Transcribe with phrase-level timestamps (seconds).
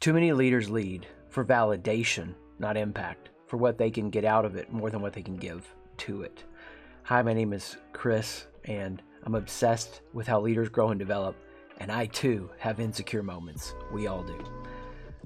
[0.00, 4.56] Too many leaders lead for validation, not impact, for what they can get out of
[4.56, 6.44] it more than what they can give to it.
[7.02, 11.36] Hi, my name is Chris, and I'm obsessed with how leaders grow and develop,
[11.80, 13.74] and I too have insecure moments.
[13.92, 14.42] We all do.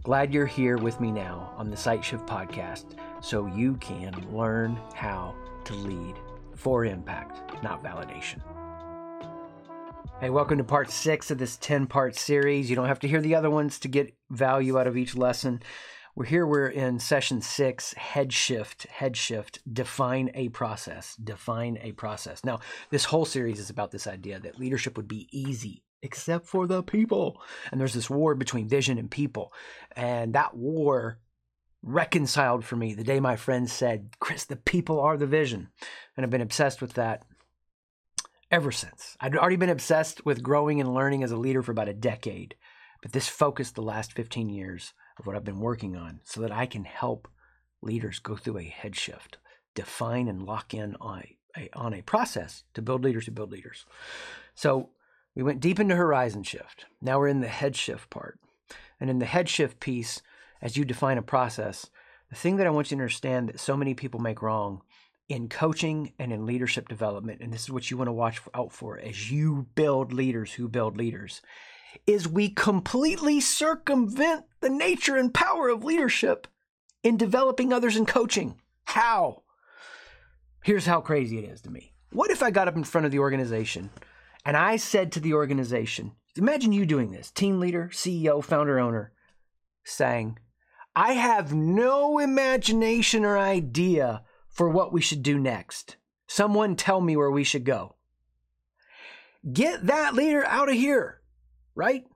[0.02, 4.76] Glad you're here with me now on the Sight Shift podcast so you can learn
[4.96, 5.36] how
[5.66, 6.16] to lead
[6.56, 8.40] for impact, not validation.
[10.20, 12.70] Hey, welcome to part six of this 10 part series.
[12.70, 15.60] You don't have to hear the other ones to get value out of each lesson.
[16.14, 21.92] We're here, we're in session six, head shift, head shift, define a process, define a
[21.92, 22.44] process.
[22.44, 26.68] Now, this whole series is about this idea that leadership would be easy except for
[26.68, 27.40] the people.
[27.72, 29.52] And there's this war between vision and people.
[29.96, 31.18] And that war
[31.82, 35.70] reconciled for me the day my friend said, Chris, the people are the vision.
[36.16, 37.24] And I've been obsessed with that
[38.50, 39.16] ever since.
[39.20, 42.54] I'd already been obsessed with growing and learning as a leader for about a decade,
[43.02, 46.52] but this focused the last 15 years of what I've been working on so that
[46.52, 47.28] I can help
[47.82, 49.38] leaders go through a head shift,
[49.74, 51.24] define and lock in on
[51.56, 53.84] a, on a process to build leaders who build leaders.
[54.54, 54.90] So
[55.34, 56.86] we went deep into horizon shift.
[57.00, 58.38] Now we're in the head shift part.
[59.00, 60.22] And in the head shift piece,
[60.62, 61.90] as you define a process,
[62.30, 64.82] the thing that I want you to understand that so many people make wrong
[65.28, 68.72] in coaching and in leadership development, and this is what you want to watch out
[68.72, 71.40] for as you build leaders who build leaders,
[72.06, 76.46] is we completely circumvent the nature and power of leadership
[77.02, 78.60] in developing others in coaching.
[78.84, 79.42] How?
[80.62, 81.92] Here's how crazy it is to me.
[82.10, 83.90] What if I got up in front of the organization
[84.44, 89.12] and I said to the organization, imagine you doing this, team leader, CEO, founder, owner,
[89.84, 90.38] saying,
[90.96, 94.22] I have no imagination or idea
[94.54, 95.96] for what we should do next.
[96.26, 97.96] Someone tell me where we should go.
[99.52, 101.20] Get that leader out of here,
[101.74, 102.06] right?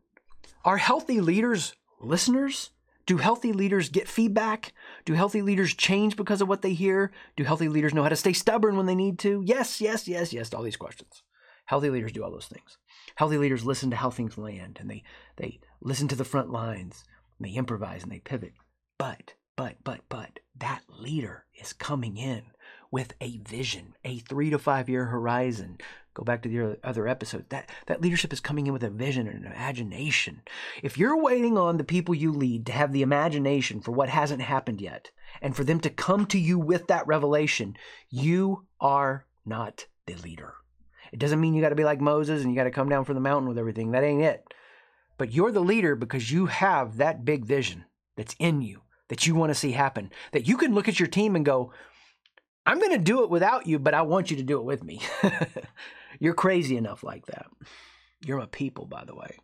[0.65, 2.71] Are healthy leaders listeners?
[3.07, 4.73] Do healthy leaders get feedback?
[5.05, 7.11] Do healthy leaders change because of what they hear?
[7.37, 9.43] Do healthy leaders know how to stay stubborn when they need to?
[9.45, 11.23] Yes, yes, yes, yes to all these questions.
[11.65, 12.79] Healthy leaders do all those things.
[13.15, 15.03] Healthy leaders listen to how things land and they,
[15.37, 17.05] they listen to the front lines
[17.39, 18.53] and they improvise and they pivot.
[18.99, 22.43] But but, but, but that leader is coming in
[22.93, 25.79] with a vision, a three to five year horizon.
[26.15, 27.47] Go back to the other episode.
[27.49, 30.43] That, that leadership is coming in with a vision and an imagination.
[30.81, 34.43] If you're waiting on the people you lead to have the imagination for what hasn't
[34.43, 35.11] happened yet,
[35.43, 37.77] and for them to come to you with that revelation,
[38.09, 40.55] you are not the leader.
[41.11, 43.05] It doesn't mean you got to be like Moses and you got to come down
[43.05, 43.91] from the mountain with everything.
[43.91, 44.55] That ain't it.
[45.17, 49.35] But you're the leader because you have that big vision that's in you that you
[49.35, 50.11] want to see happen.
[50.33, 51.73] That you can look at your team and go,
[52.67, 54.85] I'm going to do it without you, but I want you to do it with
[54.85, 55.01] me.
[56.21, 57.47] You're crazy enough like that.
[58.25, 59.39] You're my people, by the way.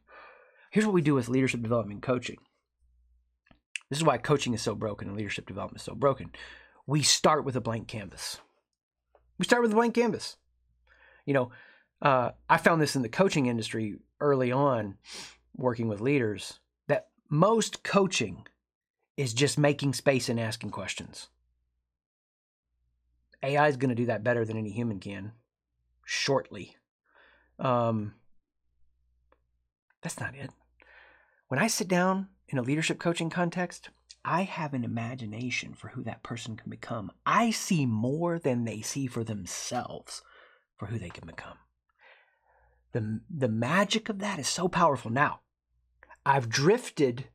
[0.70, 2.38] Here's what we do with leadership development coaching.
[3.88, 6.32] This is why coaching is so broken and leadership development is so broken.
[6.86, 8.40] We start with a blank canvas.
[9.38, 10.36] We start with a blank canvas.
[11.24, 11.50] You know,
[12.02, 14.96] uh, I found this in the coaching industry early on,
[15.56, 16.58] working with leaders,
[16.88, 18.46] that most coaching
[19.16, 21.28] is just making space and asking questions.
[23.42, 25.32] AI is going to do that better than any human can
[26.04, 26.76] shortly.
[27.58, 28.14] Um,
[30.02, 30.50] that's not it.
[31.48, 33.90] When I sit down in a leadership coaching context,
[34.24, 37.12] I have an imagination for who that person can become.
[37.26, 40.22] I see more than they see for themselves
[40.76, 41.58] for who they can become.
[42.92, 45.10] The, the magic of that is so powerful.
[45.10, 45.40] Now,
[46.24, 47.28] I've drifted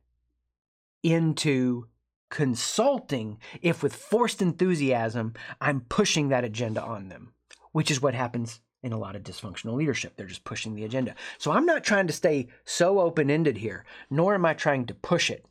[1.02, 1.86] into
[2.30, 7.32] consulting if with forced enthusiasm I'm pushing that agenda on them,
[7.72, 10.14] which is what happens in a lot of dysfunctional leadership.
[10.16, 11.14] They're just pushing the agenda.
[11.38, 14.94] So I'm not trying to stay so open ended here, nor am I trying to
[14.94, 15.44] push it.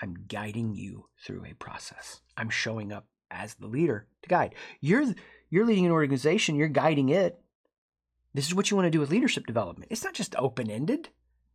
[0.00, 2.20] I'm guiding you through a process.
[2.36, 4.54] I'm showing up as the leader to guide.
[4.80, 5.14] You're
[5.50, 7.40] you're leading an organization, you're guiding it.
[8.32, 9.92] This is what you want to do with leadership development.
[9.92, 11.10] It's not just open ended.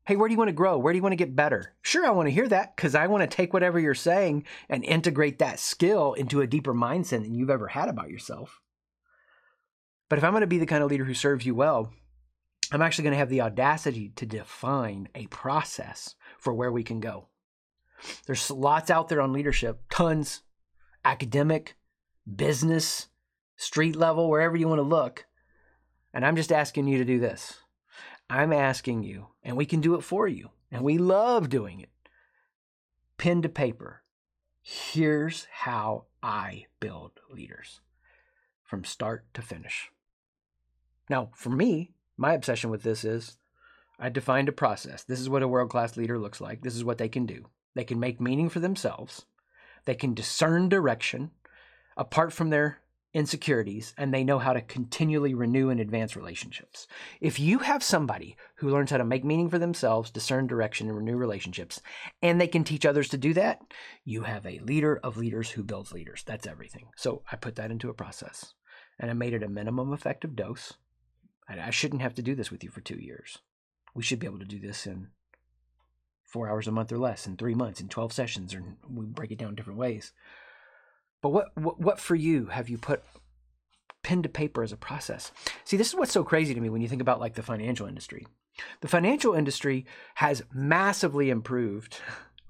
[0.10, 0.80] Hey, where do you want to grow?
[0.80, 1.76] Where do you want to get better?
[1.84, 4.84] Sure, I want to hear that because I want to take whatever you're saying and
[4.84, 8.60] integrate that skill into a deeper mindset than you've ever had about yourself.
[10.10, 11.94] But if I'm going to be the kind of leader who serves you well,
[12.72, 17.00] I'm actually going to have the audacity to define a process for where we can
[17.00, 17.28] go.
[18.26, 20.42] There's lots out there on leadership, tons,
[21.06, 21.76] academic,
[22.36, 23.10] business,
[23.58, 25.28] street level, wherever you want to look.
[26.16, 27.60] And I'm just asking you to do this.
[28.30, 31.90] I'm asking you, and we can do it for you, and we love doing it.
[33.18, 34.04] Pen to paper.
[34.62, 37.82] Here's how I build leaders
[38.64, 39.90] from start to finish.
[41.10, 43.38] Now, for me, my obsession with this is
[43.98, 45.04] I defined a process.
[45.04, 46.62] This is what a world class leader looks like.
[46.62, 47.48] This is what they can do.
[47.74, 49.26] They can make meaning for themselves.
[49.86, 51.32] They can discern direction
[51.98, 52.80] apart from their
[53.14, 56.88] insecurities, and they know how to continually renew and advance relationships.
[57.20, 60.98] If you have somebody who learns how to make meaning for themselves, discern direction, and
[60.98, 61.82] renew relationships,
[62.22, 63.62] and they can teach others to do that,
[64.06, 66.24] you have a leader of leaders who builds leaders.
[66.26, 66.90] That's everything.
[66.96, 68.54] So I put that into a process
[69.00, 70.74] and I made it a minimum effective dose.
[71.48, 73.40] I shouldn't have to do this with you for two years.
[73.96, 75.08] We should be able to do this in
[76.24, 79.32] four hours a month or less, in three months, in 12 sessions, or we break
[79.32, 80.14] it down different ways.
[81.22, 83.04] But what, what, what for you have you put
[84.04, 85.32] pen to paper as a process?
[85.66, 87.88] See, this is what's so crazy to me when you think about like the financial
[87.88, 88.26] industry.
[88.82, 89.86] The financial industry
[90.16, 92.00] has massively improved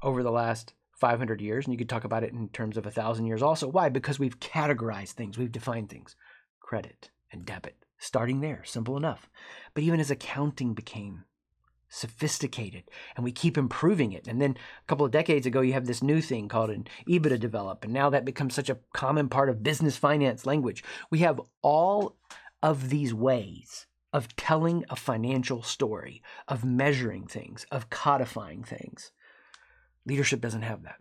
[0.02, 2.92] over the last 500 years, and you could talk about it in terms of a
[2.92, 3.68] thousand years also.
[3.68, 3.90] Why?
[3.90, 6.16] Because we've categorized things, we've defined things
[6.60, 9.30] credit and debit, starting there, simple enough.
[9.74, 11.24] But even as accounting became
[11.90, 12.84] sophisticated
[13.16, 14.28] and we keep improving it.
[14.28, 17.40] And then a couple of decades ago, you have this new thing called an EBITDA
[17.40, 17.84] develop.
[17.84, 20.84] And now that becomes such a common part of business finance language.
[21.10, 22.16] We have all
[22.62, 29.12] of these ways of telling a financial story, of measuring things, of codifying things.
[30.06, 30.98] Leadership doesn't have that.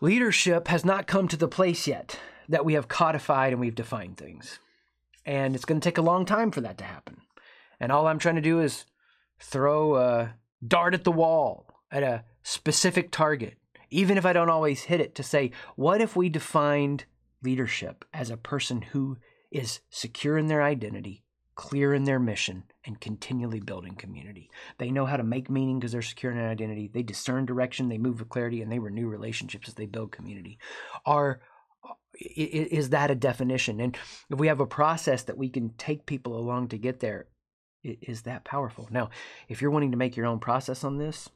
[0.00, 2.18] Leadership has not come to the place yet
[2.48, 4.58] that we have codified and we've defined things.
[5.24, 7.18] And it's going to take a long time for that to happen.
[7.78, 8.84] And all I'm trying to do is
[9.40, 10.34] throw a
[10.66, 13.56] dart at the wall at a specific target,
[13.90, 17.04] even if I don't always hit it, to say, what if we defined
[17.42, 19.16] leadership as a person who
[19.50, 24.50] is secure in their identity, clear in their mission, and continually building community?
[24.78, 26.90] They know how to make meaning because they're secure in their identity.
[26.92, 30.58] They discern direction, they move with clarity, and they renew relationships as they build community.
[31.04, 31.40] Are
[32.14, 33.80] is that a definition?
[33.80, 33.96] And
[34.28, 37.28] if we have a process that we can take people along to get there,
[37.82, 38.88] is that powerful.
[38.90, 39.10] Now,
[39.48, 41.28] if you're wanting to make your own process on this,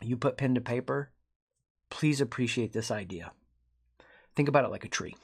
[0.00, 1.10] you put pen to paper,
[1.90, 3.32] please appreciate this idea.
[4.34, 5.14] Think about it like a tree.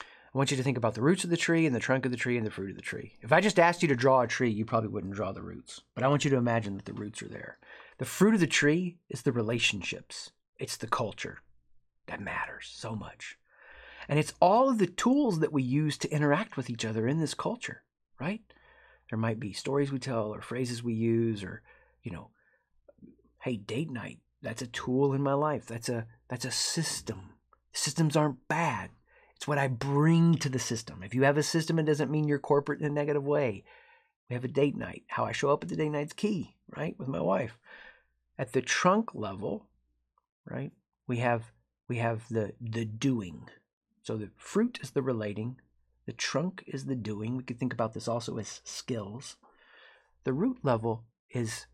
[0.00, 2.10] I want you to think about the roots of the tree and the trunk of
[2.10, 3.12] the tree and the fruit of the tree.
[3.20, 5.82] If I just asked you to draw a tree, you probably wouldn't draw the roots.
[5.94, 7.58] But I want you to imagine that the roots are there.
[7.98, 11.40] The fruit of the tree is the relationships, it's the culture
[12.06, 13.36] that matters so much.
[14.08, 17.20] And it's all of the tools that we use to interact with each other in
[17.20, 17.82] this culture,
[18.18, 18.40] right?
[19.12, 21.60] There might be stories we tell or phrases we use or,
[22.02, 22.30] you know,
[23.42, 25.66] hey, date night, that's a tool in my life.
[25.66, 27.34] That's a that's a system.
[27.74, 28.88] Systems aren't bad.
[29.36, 31.02] It's what I bring to the system.
[31.02, 33.64] If you have a system, it doesn't mean you're corporate in a negative way.
[34.30, 35.02] We have a date night.
[35.08, 36.98] How I show up at the date night's key, right?
[36.98, 37.58] With my wife.
[38.38, 39.66] At the trunk level,
[40.46, 40.72] right?
[41.06, 41.52] We have
[41.86, 43.50] we have the the doing.
[44.00, 45.56] So the fruit is the relating,
[46.06, 47.36] the trunk is the doing.
[47.36, 49.36] We could think about this also as skills.
[50.24, 51.66] The root level is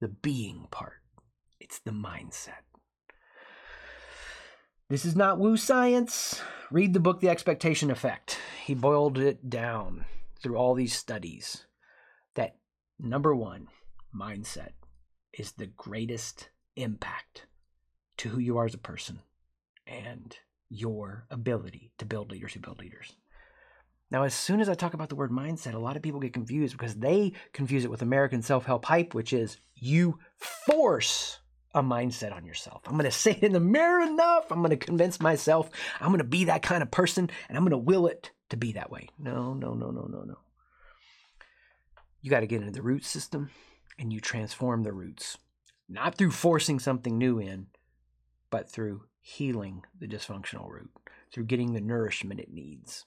[0.00, 1.00] the being part,
[1.60, 2.64] it's the mindset.
[4.88, 6.42] This is not woo science.
[6.70, 8.38] Read the book The Expectation Effect.
[8.64, 10.04] He boiled it down
[10.42, 11.66] through all these studies
[12.34, 12.56] that
[12.98, 13.68] number one,
[14.14, 14.72] mindset
[15.32, 17.46] is the greatest impact
[18.18, 19.20] to who you are as a person
[19.86, 20.36] and
[20.68, 23.14] your ability to build leaders who build leaders.
[24.12, 26.34] Now, as soon as I talk about the word mindset, a lot of people get
[26.34, 31.38] confused because they confuse it with American self help hype, which is you force
[31.74, 32.82] a mindset on yourself.
[32.84, 34.52] I'm going to say it in the mirror enough.
[34.52, 37.64] I'm going to convince myself I'm going to be that kind of person and I'm
[37.64, 39.08] going to will it to be that way.
[39.18, 40.36] No, no, no, no, no, no.
[42.20, 43.48] You got to get into the root system
[43.98, 45.38] and you transform the roots,
[45.88, 47.68] not through forcing something new in,
[48.50, 50.90] but through healing the dysfunctional root,
[51.32, 53.06] through getting the nourishment it needs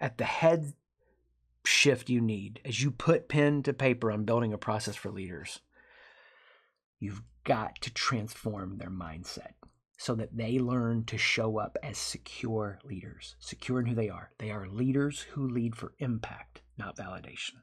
[0.00, 0.72] at the head
[1.64, 5.60] shift you need as you put pen to paper on building a process for leaders.
[6.98, 9.52] You've got to transform their mindset
[9.96, 14.30] so that they learn to show up as secure leaders, secure in who they are.
[14.38, 17.56] They are leaders who lead for impact, not validation.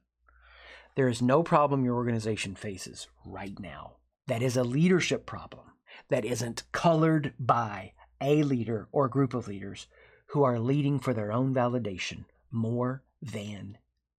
[0.95, 5.65] There is no problem your organization faces right now that is a leadership problem
[6.09, 9.87] that isn't colored by a leader or a group of leaders
[10.27, 13.77] who are leading for their own validation more than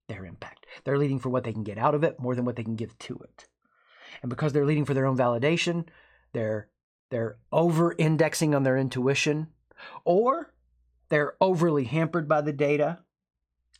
[0.08, 0.66] their impact.
[0.84, 2.76] They're leading for what they can get out of it more than what they can
[2.76, 3.48] give to it.
[4.22, 5.86] And because they're leading for their own validation,
[6.34, 6.70] they're
[7.10, 9.48] they're over indexing on their intuition
[10.04, 10.54] or
[11.10, 13.00] they're overly hampered by the data.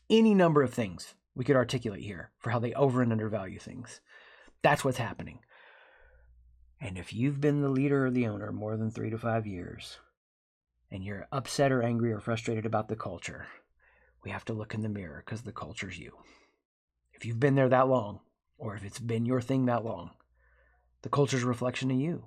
[0.08, 4.00] Any number of things we could articulate here for how they over and undervalue things.
[4.62, 5.40] That's what's happening.
[6.80, 9.98] And if you've been the leader or the owner more than three to five years,
[10.90, 13.46] and you're upset or angry or frustrated about the culture,
[14.24, 16.12] we have to look in the mirror because the culture's you.
[17.12, 18.20] If you've been there that long,
[18.58, 20.10] or if it's been your thing that long,
[21.06, 22.24] The culture's a reflection of you.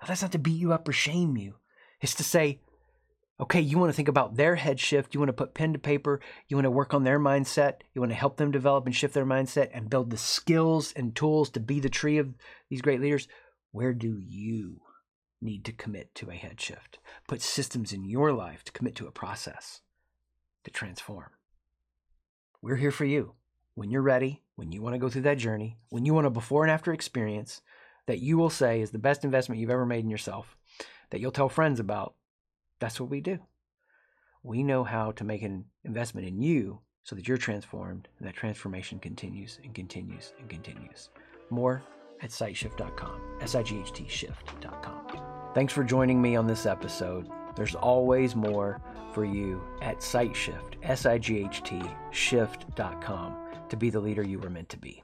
[0.00, 1.56] Now, that's not to beat you up or shame you.
[2.00, 2.60] It's to say,
[3.38, 5.12] okay, you want to think about their head shift.
[5.12, 6.18] You want to put pen to paper.
[6.48, 7.80] You want to work on their mindset.
[7.94, 11.14] You want to help them develop and shift their mindset and build the skills and
[11.14, 12.34] tools to be the tree of
[12.70, 13.28] these great leaders.
[13.70, 14.80] Where do you
[15.42, 16.98] need to commit to a head shift?
[17.28, 19.80] Put systems in your life to commit to a process
[20.64, 21.30] to transform.
[22.60, 23.34] We're here for you
[23.74, 26.30] when you're ready, when you want to go through that journey, when you want a
[26.30, 27.62] before and after experience
[28.06, 30.56] that you will say is the best investment you've ever made in yourself,
[31.10, 32.14] that you'll tell friends about.
[32.78, 33.38] That's what we do.
[34.42, 38.34] We know how to make an investment in you so that you're transformed and that
[38.34, 41.10] transformation continues and continues and continues.
[41.50, 41.82] More
[42.20, 45.31] at sightshift.com, S I G H T shift.com.
[45.54, 47.28] Thanks for joining me on this episode.
[47.56, 48.80] There's always more
[49.12, 53.36] for you at SightShift, S I G H T shift.com
[53.68, 55.02] to be the leader you were meant to be.